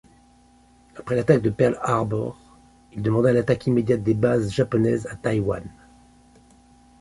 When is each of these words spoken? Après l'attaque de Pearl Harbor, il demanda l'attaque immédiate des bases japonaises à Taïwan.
Après 0.97 1.15
l'attaque 1.15 1.43
de 1.43 1.51
Pearl 1.51 1.77
Harbor, 1.79 2.35
il 2.91 3.03
demanda 3.03 3.31
l'attaque 3.31 3.67
immédiate 3.67 4.01
des 4.01 4.15
bases 4.15 4.51
japonaises 4.51 5.05
à 5.11 5.15
Taïwan. 5.15 5.61